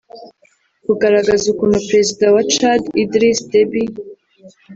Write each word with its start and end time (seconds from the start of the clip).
bugaragaza 0.85 1.45
ukuntu 1.53 1.85
Perezida 1.89 2.25
wa 2.35 2.43
Chad 2.53 2.83
Idriss 3.01 3.39
Deby 3.51 3.83